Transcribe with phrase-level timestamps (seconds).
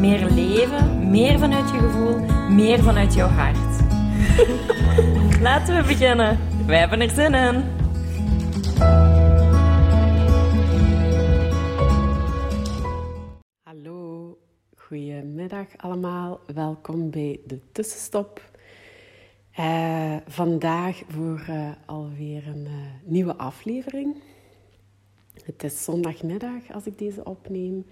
[0.00, 2.18] Meer leven, meer vanuit je gevoel,
[2.50, 3.82] meer vanuit jouw hart.
[5.46, 6.38] Laten we beginnen.
[6.66, 7.64] Wij hebben er zin in.
[13.62, 14.38] Hallo,
[14.76, 16.40] goedemiddag allemaal.
[16.54, 18.50] Welkom bij de tussenstop.
[19.52, 22.72] Eh, vandaag voor eh, alweer een eh,
[23.04, 24.22] nieuwe aflevering.
[25.44, 27.86] Het is zondagmiddag als ik deze opneem.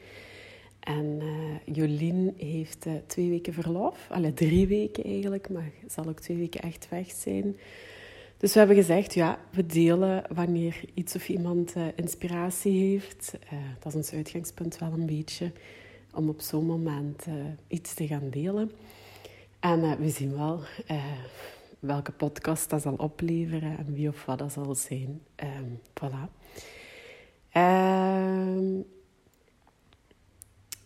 [0.84, 4.06] En eh, Jolien heeft eh, twee weken verlof.
[4.10, 7.56] Alle drie weken eigenlijk, maar zal ook twee weken echt weg zijn.
[8.36, 13.32] Dus we hebben gezegd, ja, we delen wanneer iets of iemand eh, inspiratie heeft.
[13.78, 15.52] Dat is ons uitgangspunt wel een beetje,
[16.14, 17.26] om op zo'n moment
[17.68, 18.70] iets te gaan delen.
[19.60, 20.60] En we zien wel
[21.78, 25.20] welke podcast dat zal opleveren en wie of wat dat zal zijn.
[25.34, 26.30] Ehm, voilà.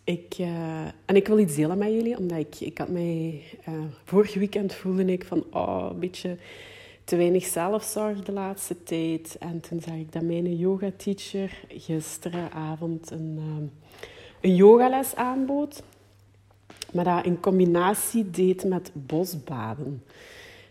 [0.09, 3.43] Ik, eh, en ik wil iets delen met jullie, omdat ik, ik had mij...
[3.65, 3.73] eh
[4.05, 6.37] vorig weekend voelde ik van, oh, een beetje
[7.05, 9.37] te weinig zelfzorg de laatste tijd.
[9.41, 13.65] En toen zag ik dat mijn yoga-teacher gisteravond een, ehm,
[14.41, 15.83] een yogales aanbood.
[16.93, 20.03] Maar dat in combinatie deed met bosbaden.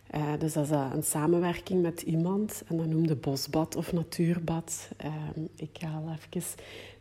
[0.07, 4.89] Eh, dus dat is eh, een samenwerking met iemand en dat noemde bosbad of natuurbad.
[4.97, 6.41] Ehm, ik haal even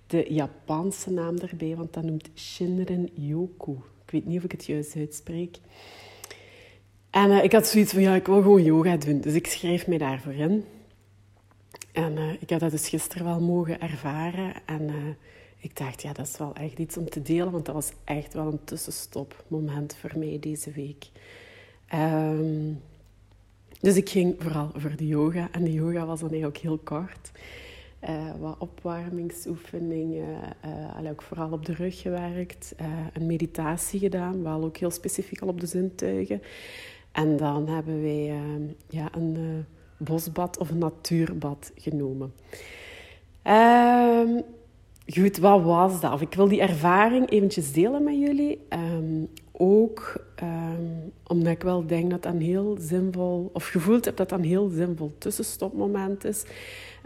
[0.06, 3.72] de Japanse naam erbij, want dat noemt Shinrin Yoku.
[4.04, 5.58] Ik weet niet of ik het juist uitspreek.
[7.10, 9.20] En eh, ik had zoiets van, ja, ik wil gewoon yoga doen.
[9.20, 10.64] Dus ik schreef mij daarvoor in.
[11.92, 14.54] En eh, ik heb dat dus gisteren wel mogen ervaren.
[14.66, 14.94] En eh,
[15.58, 17.50] ik dacht, ja, dat is wel echt iets om te delen.
[17.50, 21.06] Want dat was echt wel een tussenstopmoment voor mij deze week.
[21.86, 22.72] Ehm,
[23.81, 25.48] dus ik ging vooral voor de yoga.
[25.52, 27.31] En de yoga was dan eigenlijk heel kort.
[28.06, 30.39] Eh, wat opwarmingsoefeningen,
[30.97, 32.75] allee, ook vooral op de rug gewerkt.
[32.77, 36.43] eh, een meditatie gedaan, wel ook heel specifiek al op de zintuigen.
[37.12, 38.41] En dan hebben wij
[38.89, 39.65] ja, een
[39.97, 42.33] bosbad of een natuurbad genomen.
[43.43, 44.41] Ehm,
[45.06, 46.12] goed, wat was dat?
[46.12, 48.61] Of ik wil die ervaring eventjes delen met jullie.
[48.69, 50.83] Ehm, ook ehm,
[51.27, 54.44] omdat ik wel denk dat dat een heel zinvol, of gevoeld heb dat dat een
[54.44, 56.44] heel zinvol tussenstopmoment is.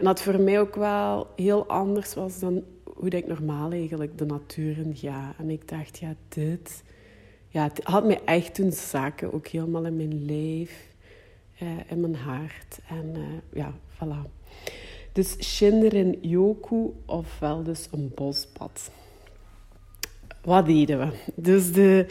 [0.01, 4.25] En dat voor mij ook wel heel anders was dan hoe ik normaal eigenlijk de
[4.25, 5.33] natuur in ga.
[5.37, 6.83] En ik dacht, ja, dit...
[7.47, 10.93] Ja, het had mij echt doen zakken, ook helemaal in mijn lijf,
[11.57, 12.79] eh, in mijn hart.
[12.87, 13.21] En eh,
[13.53, 14.29] ja, voilà.
[15.11, 18.91] Dus Shinrin Yoku, ofwel dus een bosbad.
[20.43, 21.07] Wat deden we?
[21.35, 22.05] Dus de,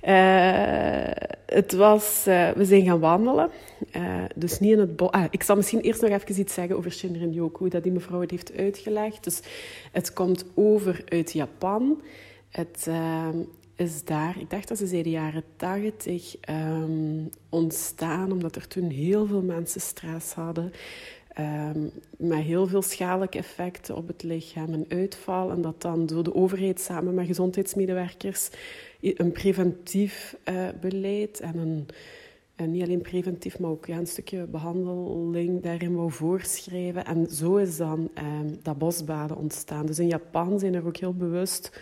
[0.00, 3.50] eh, het was, eh, we zijn gaan wandelen.
[3.90, 5.10] Eh, dus niet in het bos.
[5.10, 8.20] Ah, ik zal misschien eerst nog even iets zeggen over Shinrin Yoku, dat die mevrouw
[8.20, 9.24] het heeft uitgelegd.
[9.24, 9.40] Dus
[9.92, 12.02] het komt over uit Japan.
[12.50, 12.88] Het
[13.76, 18.90] is daar, ik dacht dat ze zei de jaren tachtig, ehm, ontstaan omdat er toen
[18.90, 20.72] heel veel mensen stress hadden.
[21.34, 25.50] Ehm, met heel veel schadelijke effecten op het lichaam en uitval.
[25.50, 28.50] En dat dan door de overheid samen met gezondheidsmedewerkers
[29.00, 31.86] een preventief eh, beleid en een,
[32.56, 37.04] en niet alleen preventief, maar ook een stukje behandeling daarin wou voorschrijven.
[37.04, 39.86] En zo is dan ehm, dat bosbaden ontstaan.
[39.86, 41.80] Dus in Japan zijn er ook heel bewust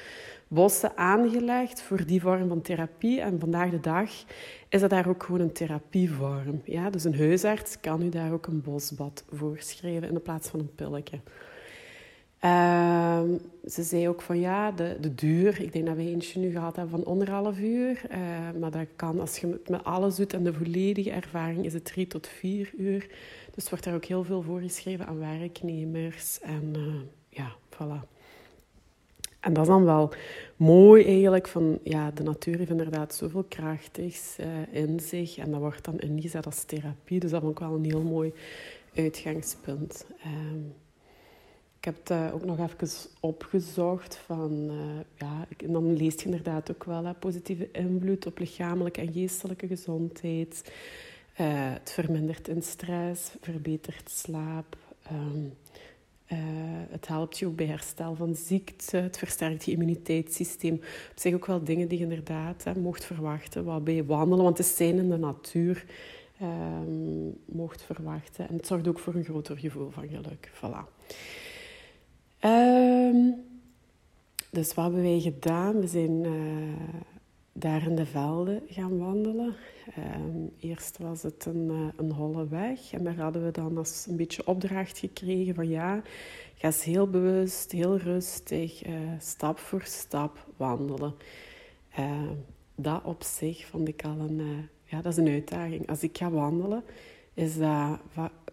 [0.53, 3.21] bossen aangelegd voor die vorm van therapie.
[3.21, 4.11] En vandaag de dag
[4.69, 6.63] is dat daar ook gewoon een therapievorm.
[6.65, 6.91] Ja?
[6.91, 11.19] Dus een huisarts kan u daar ook een bosbad voorschrijven in plaats van een pilletje.
[12.39, 13.29] Ehm,
[13.67, 15.61] ze zei ook van ja, de, de duur.
[15.61, 18.03] Ik denk dat we eentje nu gehad hebben van anderhalf uur.
[18.09, 18.19] Eh,
[18.61, 21.85] maar dat kan, als je het met alles doet en de volledige ervaring, is het
[21.85, 23.09] drie tot vier uur.
[23.55, 26.41] Dus wordt daar ook heel veel voorgeschreven aan werknemers.
[26.41, 28.09] En eh, ja, voilà.
[29.43, 30.13] En dat is dan wel
[30.57, 34.47] mooi eigenlijk, van ja, de natuur heeft inderdaad zoveel krachtigs eh,
[34.83, 35.39] in zich.
[35.39, 37.21] En dat wordt dan ingezet als therapie.
[37.21, 38.33] Dus dat vond ik wel een heel mooi
[38.95, 40.07] uitgangspunt.
[40.23, 40.61] Ehm,
[41.79, 46.25] ik heb het eh, ook nog even opgezocht van, eh, ja, en dan lees je
[46.25, 50.73] inderdaad ook wel hè, positieve invloed op lichamelijke en geestelijke gezondheid.
[51.33, 54.77] Het vermindert in stress, verbetert slaap.
[56.33, 58.97] Ehm, het helpt je ook bij herstel van ziekte.
[58.97, 60.75] Het versterkt je immuniteitssysteem.
[60.75, 63.65] Op zich ook wel dingen die je inderdaad hè, mocht verwachten.
[63.65, 65.85] Wat bij wandelen, want het is zijn in de natuur.
[66.43, 68.49] Um, mocht verwachten.
[68.49, 70.51] En het zorgt ook voor een groter gevoel van geluk.
[70.55, 70.85] Voilà.
[72.45, 73.35] Um,
[74.51, 75.81] dus wat hebben wij gedaan?
[75.81, 76.33] We zijn uh,
[77.53, 79.55] daar in de velden gaan wandelen.
[79.99, 82.93] Um, eerst was het een, uh, een holle weg.
[82.93, 86.03] En daar hadden we dan als een beetje opdracht gekregen van ja,
[86.55, 91.15] ga eens heel bewust, heel rustig, uh, stap voor stap wandelen.
[92.75, 95.89] dat op zich vond ik al een, ja, dat is een uitdaging.
[95.89, 96.85] Als ik ga wandelen,
[97.35, 97.99] is dat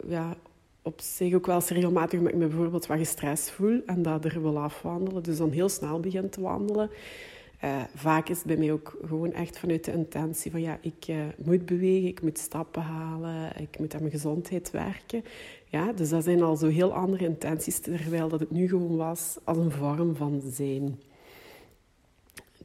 [0.07, 0.36] ja,
[0.81, 4.25] op zich ook wel eens regelmatig omdat ik me bijvoorbeeld wat gestrest voel en dat
[4.25, 5.24] er wil afwandelen.
[5.24, 6.90] Dus dan heel snel begin te wandelen.
[7.64, 11.08] Uh, vaak is het bij mij ook gewoon echt vanuit de intentie van ja, ik
[11.08, 15.24] uh, moet bewegen, ik moet stappen halen, ik moet aan mijn gezondheid werken.
[15.66, 19.38] Ja, dus dat zijn al zo heel andere intenties, terwijl dat het nu gewoon was
[19.44, 21.00] als een vorm van zijn.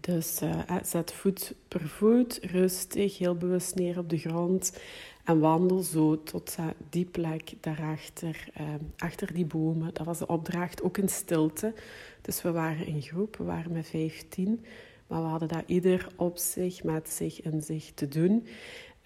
[0.04, 4.78] Dus uh, zet voet per voet, rustig, heel bewust neer op de grond.
[5.24, 6.56] En wandel zo tot
[6.90, 8.66] die plek daarachter, uh,
[8.96, 9.94] achter die bomen.
[9.94, 11.74] Dat was de opdracht, ook in stilte.
[12.20, 14.64] Dus we waren in groep, we waren met vijftien.
[15.06, 18.46] Maar we hadden dat ieder op zich, met zich in zich te doen.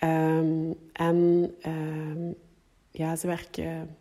[0.05, 2.35] Um, en um,
[2.91, 3.97] ja, ze werken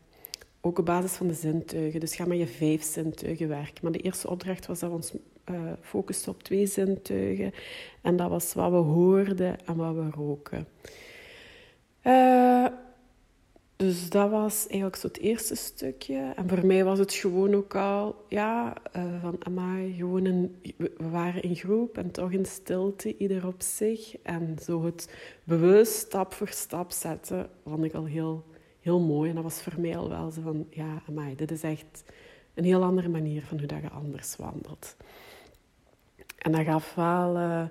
[0.61, 1.99] ook op basis van de zintuigen.
[1.99, 3.79] Dus ga met je vijf zintuigen werken.
[3.81, 5.13] Maar de eerste opdracht was dat we ons
[5.51, 7.53] uh, op twee zintuigen.
[8.01, 10.67] En dat was wat we hoorden en wat we roken.
[12.03, 12.65] Uh,
[13.77, 16.33] dus dat was eigenlijk zo het eerste stukje.
[16.35, 21.09] En voor mij was het gewoon ook al, ja, uh, van amai, gewoon een, we
[21.09, 24.17] waren in groep en toch in stilte, ieder op zich.
[24.21, 25.13] En zo het
[25.43, 28.43] bewust stap voor stap zetten, vond ik al heel,
[28.79, 29.29] heel mooi.
[29.29, 32.03] En dat was voor mij al wel zo van, ja, amai, dit is echt
[32.53, 34.95] een heel andere manier van hoe dat je anders wandelt.
[36.37, 37.35] En dat gaf wel...
[37.35, 37.65] Uh,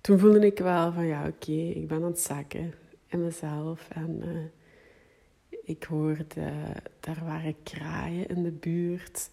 [0.00, 2.74] toen voelde ik wel van, ja, oké, ik ben aan het zakken
[3.06, 3.88] in mezelf.
[3.90, 6.52] En uh, ik hoorde,
[7.00, 9.30] daar waren kraaien in de buurt.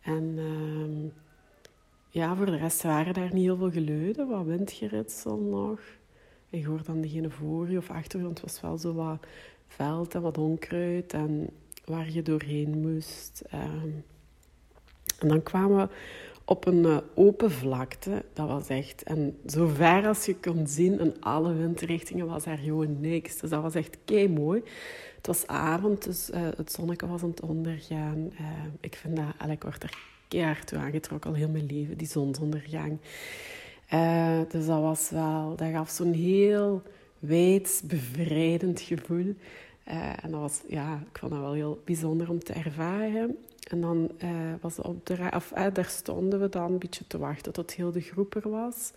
[0.00, 1.10] En uh,
[2.08, 5.80] ja, voor de rest waren daar niet heel veel geluiden, wat windgeritsel nog.
[6.50, 9.26] Ik hoorde dan degene voor je of achter je, het was wel zo wat
[9.66, 11.50] veld en wat onkruid en
[11.84, 13.42] waar je doorheen moest.
[13.54, 14.04] Um,
[15.18, 15.94] en dan kwamen we
[16.50, 18.24] op een uh, open vlakte.
[18.32, 22.58] Dat was echt, en zo ver als je kon zien, in alle windrichtingen was er
[22.58, 23.38] gewoon niks.
[23.38, 24.62] Dus dat was echt kei mooi.
[25.16, 28.32] Het was avond, dus uh, het zonnetje was aan het ondergaan.
[28.32, 28.46] Uh,
[28.80, 29.98] ik vind dat, ik word er
[30.28, 32.98] keihard toe aangetrokken al heel mijn leven, die zonsondergang.
[34.48, 36.82] dus dat was wel, dat gaf zo'n heel
[37.18, 39.34] wijd, bevrijdend gevoel.
[40.22, 43.36] en dat was, ja, ik vond dat wel heel bijzonder om te ervaren.
[43.70, 44.30] En dan uh,
[44.60, 47.92] was op de of, uh, daar stonden we dan een beetje te wachten tot heel
[47.92, 48.92] de groep er was.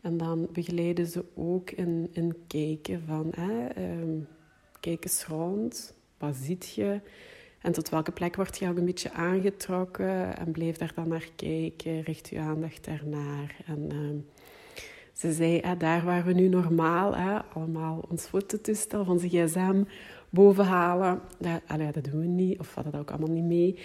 [0.00, 3.32] En dan begeleiden ze ook in, in kijken van,
[3.78, 4.28] um,
[4.80, 7.00] kijk eens rond, wat ziet je?
[7.60, 10.36] En tot welke plek word je ook een beetje aangetrokken?
[10.36, 13.56] En bleef daar dan naar kijken, richt je aandacht daarnaar.
[13.66, 14.16] En ehm,
[15.12, 17.16] ze zei, daar waar we nu normaal
[17.54, 19.82] allemaal ons fototoestel van zijn gsm
[20.30, 21.20] boven halen.
[21.38, 21.60] Dat,
[21.92, 23.78] dat doen we niet, of hadden dat ook allemaal niet mee.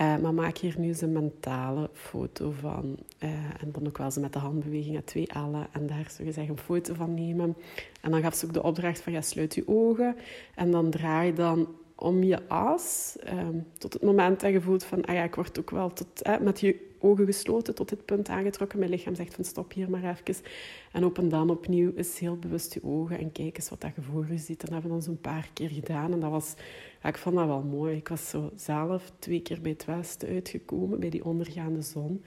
[0.00, 2.96] Uh, maar maak hier nu eens een mentale foto van.
[3.24, 5.66] Uh, en dan ook wel ze met de handbewegingen twee ellen.
[5.72, 7.56] En daar zo gezegd een foto van nemen.
[8.00, 10.16] En dan gaf ze ook de opdracht van, ja, sluit je ogen.
[10.54, 13.16] En dan draai dan om je as.
[13.28, 16.22] Um, tot het moment dat je voelt van, ah ja, ik word ook wel tot,
[16.22, 18.78] eh, met je ogen gesloten tot dit punt aangetrokken.
[18.78, 20.44] Mijn lichaam zegt van stop hier maar even.
[20.92, 24.02] En open dan opnieuw eens heel bewust je ogen en kijk eens wat dat je
[24.02, 24.60] voor je ziet.
[24.60, 26.12] Dat hebben we dan zo'n paar keer gedaan.
[26.12, 26.54] En dat was,
[27.02, 27.96] ik vond dat wel mooi.
[27.96, 32.24] Ik was zo zelf twee keer bij het westen uitgekomen, bij die ondergaande zon.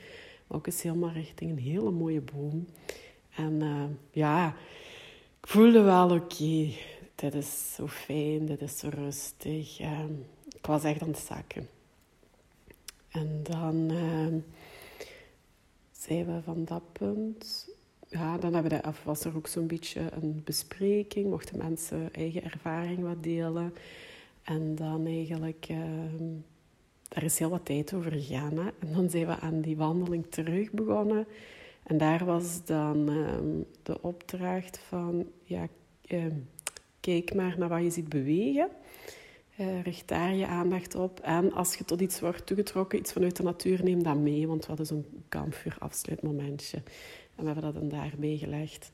[0.47, 2.65] Maar ook eens helemaal richting een hele mooie boom.
[3.35, 4.55] En uh, ja,
[5.41, 6.71] ik voelde wel oké.
[7.19, 9.79] Dit is zo fijn, dit is zo rustig.
[9.79, 9.99] Uh,
[10.55, 11.67] ik was echt aan het zakken.
[13.09, 14.33] En dan uh,
[15.91, 17.69] zijn we van dat punt.
[18.07, 21.29] Ja, dan hebben we, of was er ook zo'n beetje een bespreking.
[21.29, 23.73] Mochten mensen eigen ervaring wat delen.
[24.43, 25.77] En dan eigenlijk, uh,
[27.07, 28.57] daar is heel wat tijd over gegaan.
[28.57, 31.27] En dan zijn we aan die wandeling terug begonnen.
[31.83, 33.05] En daar was dan
[33.83, 35.67] de opdracht van, ja,
[36.01, 36.35] ehm,
[36.99, 38.69] kijk maar naar wat je ziet bewegen.
[39.59, 41.19] Uh, richt daar je aandacht op.
[41.19, 44.47] En als je tot iets wordt toegetrokken, iets vanuit de natuur, neem dat mee.
[44.47, 46.77] Want we hadden zo'n kampvuur afsluitmomentje.
[47.35, 48.91] En we hebben dat dan daarbij gelegd.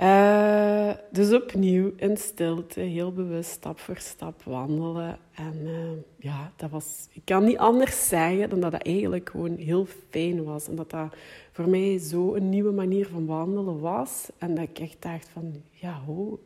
[0.00, 5.18] Uh, dus opnieuw in stilte, heel bewust, stap voor stap wandelen.
[5.34, 9.56] En uh, ja, dat was, ik kan niet anders zeggen dan dat dat eigenlijk gewoon
[9.56, 10.68] heel fijn was.
[10.68, 11.14] En dat dat
[11.52, 14.28] voor mij zo een nieuwe manier van wandelen was.
[14.38, 16.38] En dat ik echt dacht van, ja, hoe,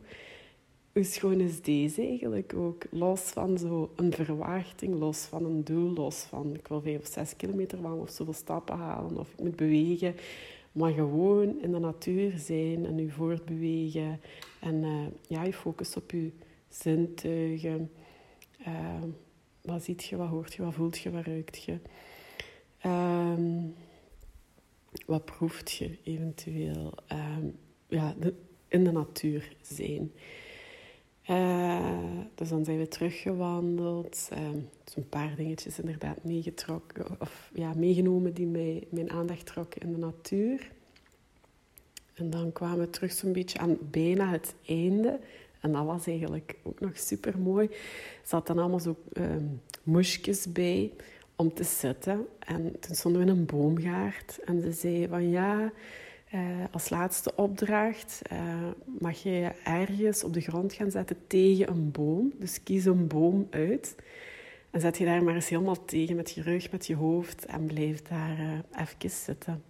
[0.99, 2.83] hoe schoon is deze eigenlijk ook?
[2.89, 7.07] Los van zo een verwachting, los van een doel, los van ik wil vijf of
[7.07, 10.15] zes kilometer wandelen of zoveel stappen halen of ik moet bewegen.
[10.71, 14.19] Maar gewoon in de natuur zijn en je voortbewegen.
[14.59, 16.31] En uh, ja, je focus op je
[16.69, 17.91] zintuigen.
[18.67, 19.03] Uh,
[19.61, 21.77] wat ziet je, wat hoort je, wat voelt je, wat ruikt je.
[22.85, 23.63] Uh,
[25.05, 26.93] wat proeft je eventueel.
[27.07, 27.45] Ehm,
[27.87, 28.15] ja,
[28.67, 30.11] in de natuur zijn.
[31.29, 31.79] Uh,
[32.35, 34.29] dus dan zijn we teruggewandeld.
[34.33, 34.39] Uh,
[34.95, 39.97] een paar dingetjes inderdaad meegetrokken, of ja, meegenomen die mij, mijn aandacht trokken in de
[39.97, 40.71] natuur.
[42.13, 45.19] En dan kwamen we terug zo'n beetje aan bijna het einde.
[45.59, 47.67] En dat was eigenlijk ook nog super mooi.
[47.67, 47.77] Er
[48.23, 49.25] zaten allemaal zo uh,
[49.83, 50.91] moesjes bij
[51.35, 52.27] om te zitten.
[52.39, 54.39] En toen stonden we in een boomgaard.
[54.45, 55.71] En ze zei van ja,
[56.33, 58.39] uh, als laatste opdracht uh,
[58.99, 62.33] mag je ergens op de grond gaan zetten tegen een boom.
[62.39, 63.95] Dus kies een boom uit.
[64.69, 67.45] En zet je daar maar eens helemaal tegen met je rug, met je hoofd.
[67.45, 69.63] En blijf daar uh, even zitten.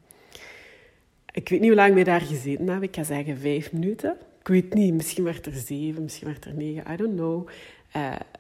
[1.31, 2.87] Ik weet niet hoe lang we daar gezeten hebben.
[2.87, 4.17] Ik ga zeggen vijf minuten.
[4.39, 6.91] Ik weet niet, misschien werd er zeven, misschien werd er negen.
[6.91, 7.49] I don't know.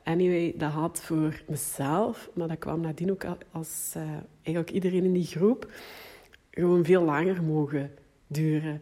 [0.03, 3.95] anyway, dat had voor mezelf, maar dat kwam nadien ook als
[4.41, 5.71] eigenlijk iedereen in die groep,
[6.51, 7.91] gewoon veel langer mogen
[8.29, 8.81] duren.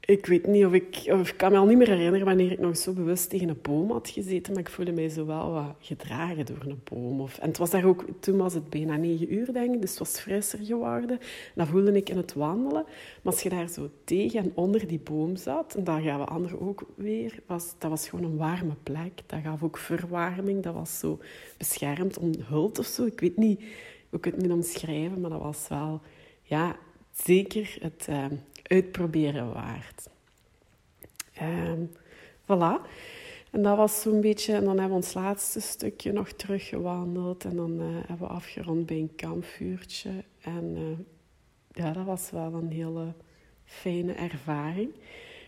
[0.00, 1.02] Ik weet niet of ik...
[1.12, 3.58] Of ik kan me al niet meer herinneren wanneer ik nog zo bewust tegen een
[3.62, 4.52] boom had gezeten.
[4.52, 7.20] Maar ik voelde mij zo wel wat gedragen door een boom.
[7.20, 8.04] Of, en het was daar ook...
[8.20, 9.80] Toen was het bijna negen uur, denk ik.
[9.80, 11.18] Dus het was frisser geworden.
[11.54, 12.84] Dat voelde ik in het wandelen.
[13.22, 15.74] Maar als je daar zo tegen en onder die boom zat...
[15.74, 17.38] En daar gaan we anderen ook weer...
[17.46, 19.22] Was, dat was gewoon een warme plek.
[19.26, 20.62] Dat gaf ook verwarming.
[20.62, 21.18] Dat was zo
[21.56, 23.04] beschermd, omhuld of zo.
[23.04, 23.60] Ik weet niet
[24.08, 25.20] hoe ik het moet omschrijven.
[25.20, 26.00] Maar dat was wel...
[26.42, 26.76] Ja,
[27.12, 28.24] zeker het uh,
[28.68, 30.08] uitproberen waard.
[31.42, 31.90] Um,
[32.42, 32.80] voilà.
[33.50, 34.52] En dat was zo'n beetje...
[34.52, 37.44] En dan hebben we ons laatste stukje nog teruggewandeld.
[37.44, 40.10] En dan uh, hebben we afgerond bij een kampvuurtje.
[40.40, 40.82] En uh,
[41.70, 43.12] ja, dat was wel een hele
[43.64, 44.94] fijne ervaring.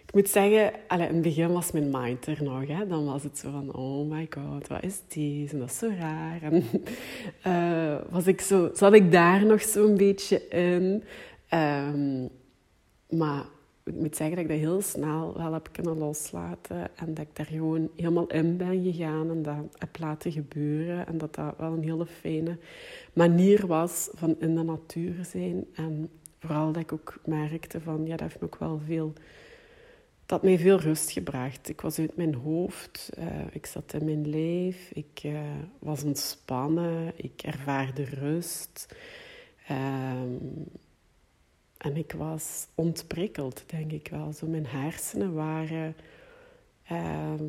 [0.07, 2.67] Ik moet zeggen, in het begin was mijn mind er nog.
[2.67, 2.87] Hè.
[2.87, 5.53] Dan was het zo van, oh my god, wat is deze?
[5.53, 6.43] En dat is zo raar.
[6.43, 6.65] En
[7.47, 11.05] uh, was ik zo, zat ik daar nog zo'n beetje in.
[11.59, 12.29] Um,
[13.09, 13.45] maar
[13.89, 16.97] ik moet zeggen dat ik dat heel snel wel heb kunnen loslaten.
[16.97, 21.07] En dat ik daar gewoon helemaal in ben gegaan en dat heb laten gebeuren.
[21.07, 22.59] En dat dat wel een hele fijne
[23.13, 25.65] manier was van in de natuur zijn.
[25.75, 29.13] En vooral dat ik ook merkte van, ja, dat heeft me ook wel veel...
[30.27, 31.69] Dat mij veel rust gebracht.
[31.69, 35.41] Ik was uit mijn hoofd, uh, ik zat in mijn lijf, ik uh,
[35.79, 38.95] was ontspannen, ik ervaarde rust.
[39.71, 40.67] Um,
[41.79, 44.33] en ik was ontprikkeld, denk ik wel.
[44.33, 45.97] Zo mijn hersenen waren
[46.85, 47.45] ehm,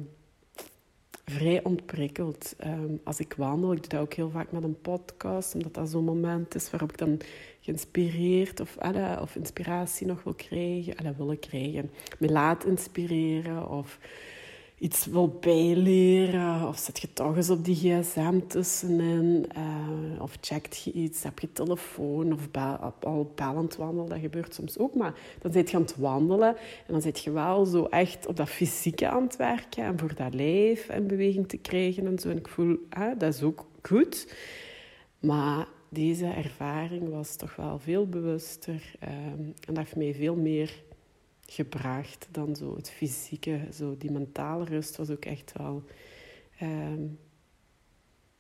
[1.26, 2.56] vrij ontprikkeld.
[2.58, 5.90] Ehm, als ik wandel, ik doe dat ook heel vaak met een podcast, omdat dat
[5.90, 7.20] zo'n moment is waarop ik dan
[7.60, 8.78] geïnspireerd of,
[9.22, 14.00] of inspiratie nog wil krijgen, alle, willen krijgen, me laat inspireren of
[14.80, 16.68] iets wil bijleren.
[16.68, 19.46] Of zet je toch eens op die gsm tussenin.
[19.58, 22.48] Uh, of checkt je iets, heb je telefoon of
[23.00, 24.10] al bellend wandelen.
[24.10, 24.96] Dat gebeurt soms ook.
[24.96, 26.56] Maar dan zit je aan het wandelen.
[26.58, 29.84] En dan zit je wel zo echt op dat fysieke aan het werken.
[29.84, 32.30] En voor dat lijf in beweging te krijgen en zo.
[32.30, 32.78] En ik voel,
[33.18, 34.34] dat is ook goed.
[35.20, 38.96] Maar deze ervaring was toch wel veel bewuster.
[39.04, 40.84] Um, en dat heeft mij veel meer
[41.51, 43.68] gebracht dan zo het fysieke.
[43.74, 45.84] Zo die mentale rust was ook echt wel
[46.58, 47.03] ehm,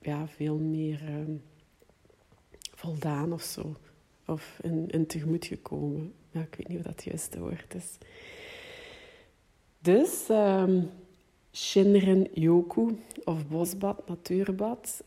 [0.01, 1.35] ja, veel meer ehm,
[2.75, 3.75] voldaan of zo.
[4.25, 6.13] Of in, in tegemoet gekomen.
[6.31, 7.97] Ja, ik weet niet of dat juiste woord is.
[9.79, 10.89] Dus um,
[11.53, 15.03] Shinrin Yoku of bosbad, natuurbad.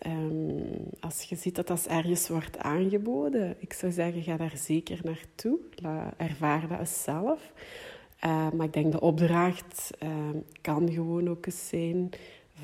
[1.00, 5.58] als je ziet dat dat ergens wordt aangeboden, ik zou zeggen, ga daar zeker naartoe.
[6.16, 7.52] ervaar dat eens zelf.
[8.24, 10.08] Uh, maar ik denk de opdracht uh,
[10.60, 12.10] kan gewoon ook eens zijn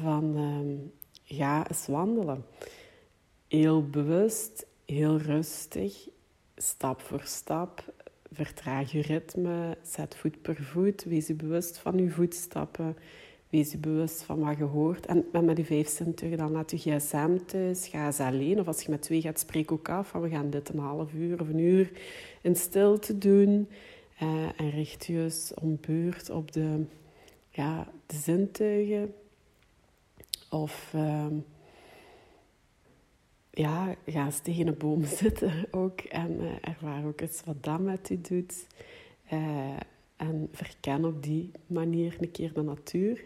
[0.01, 2.45] van uh, ga eens wandelen.
[3.49, 6.09] Heel bewust, heel rustig,
[6.57, 7.93] stap voor stap.
[8.33, 11.05] Vertraag je ritme, zet voet per voet.
[11.05, 12.97] Wees je bewust van je voetstappen.
[13.51, 15.07] Wees je bewust van wat je hoort.
[15.07, 17.89] En met die vijf zintuigen, dan laat je gsm thuis.
[17.89, 18.61] Ga eens alleen.
[18.61, 21.13] Of als je met twee gaat, spreek ook af van we gaan dit een half
[21.13, 21.91] uur of een uur
[22.43, 23.69] in stilte doen.
[24.57, 26.85] en richt je eens om beurt op de,
[27.51, 29.15] ja, de zintuigen.
[30.51, 31.35] Of ehm,
[33.51, 37.81] ja, ga eens tegen een boom zitten ook en uh, ervaar ook eens wat dat
[37.81, 38.67] met je doet.
[40.19, 43.25] En verken op die manier een keer de natuur.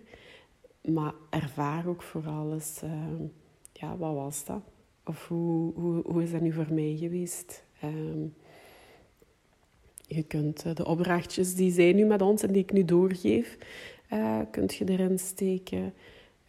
[0.82, 2.90] Maar ervaar ook vooral eens, uh,
[3.72, 4.62] ja, wat was dat?
[5.04, 7.64] Of hoe, hoe, hoe is dat nu voor mij geweest?
[7.84, 8.34] Um,
[10.06, 13.58] je kunt de opdrachtjes die zij nu met ons en die ik nu doorgeef,
[14.12, 15.94] uh, kunt je erin steken.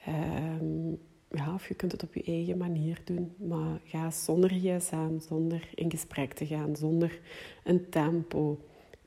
[0.07, 3.33] Um, ja, of je kunt het op je eigen manier doen.
[3.37, 7.19] Maar ga zonder gsm, zonder in gesprek te gaan, zonder
[7.63, 8.59] een tempo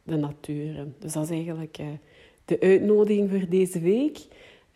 [0.06, 0.86] de natuur.
[0.98, 1.86] Dus dat is eigenlijk uh,
[2.44, 4.26] de uitnodiging voor deze week.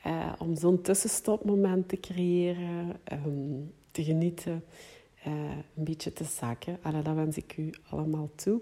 [0.07, 4.65] Uh, om zo'n tussenstopmoment te creëren, um, te genieten,
[5.27, 5.33] uh,
[5.77, 6.79] een beetje te zakken.
[6.83, 8.61] Allee, dat wens ik u allemaal toe.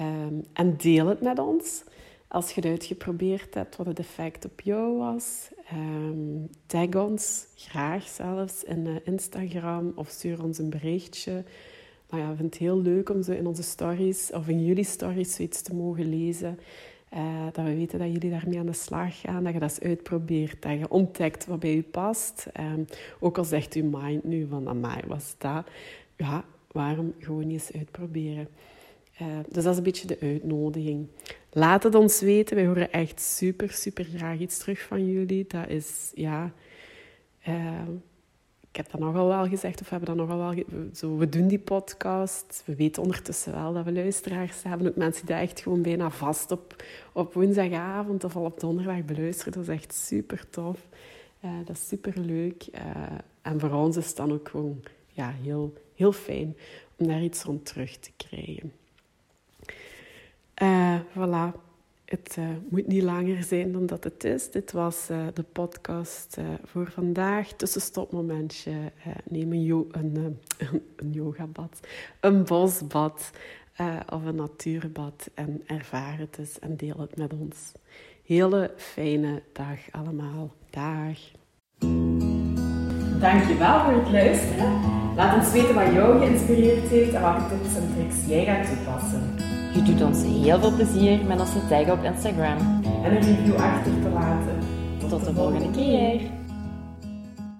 [0.00, 1.84] Um, en deel het met ons.
[2.28, 5.48] Als je het uitgeprobeerd hebt, wat het effect op jou was.
[5.72, 11.44] Um, tag ons, graag zelfs, in Instagram of stuur ons een berichtje.
[12.10, 14.84] Maar ja, ik vind het heel leuk om zo in onze stories of in jullie
[14.84, 16.58] stories zoiets te mogen lezen.
[17.14, 19.80] Uh, dat we weten dat jullie daarmee aan de slag gaan, dat je dat eens
[19.80, 22.46] uitprobeert, dat je ontdekt wat bij je past.
[22.60, 22.84] Um,
[23.20, 25.66] ook al zegt uw mind nu van, wat is dat?
[26.16, 28.48] Ja, waarom gewoon eens uitproberen?
[29.22, 31.06] Uh, dus dat is een beetje de uitnodiging.
[31.50, 32.56] Laat het ons weten.
[32.56, 35.44] Wij horen echt super, super graag iets terug van jullie.
[35.48, 36.52] Dat is, ja...
[37.48, 37.80] Uh,
[38.74, 40.64] ik heb dat nogal wel gezegd, of we hebben dat nogal wel...
[40.94, 42.62] Zo, we doen die podcast.
[42.66, 44.88] We weten ondertussen wel dat we luisteraars hebben.
[44.88, 49.52] Ook mensen die echt gewoon bijna vast op, op woensdagavond of al op donderdag beluisteren.
[49.52, 50.86] Dat is echt super tof.
[51.44, 52.66] Uh, dat is super leuk.
[52.74, 52.80] Uh,
[53.42, 56.56] en voor ons is het dan ook gewoon ja, heel, heel fijn
[56.96, 58.72] om daar iets rond terug te krijgen.
[60.62, 61.63] Uh, voilà.
[62.14, 64.50] Het uh, moet niet langer zijn dan dat het is.
[64.50, 67.48] Dit was uh, de podcast voor vandaag.
[67.48, 68.72] Tussenstopmomentje.
[69.28, 70.38] neem een, een,
[70.96, 71.80] een yogabad,
[72.20, 73.30] een bosbad
[74.12, 77.72] of een natuurbad en ervaar het eens en deel het met ons.
[78.24, 80.54] Hele fijne dag allemaal.
[80.70, 81.18] Dag.
[83.20, 84.80] Dankjewel voor het luisteren.
[85.16, 89.33] Laat ons weten wat jou geïnspireerd heeft en welke tips en tricks jij gaat toepassen.
[89.74, 92.82] Je doet ons heel veel plezier met onze tag op Instagram.
[93.04, 94.58] En een review achter te laten.
[94.98, 96.20] Tot, Tot de volgende keer.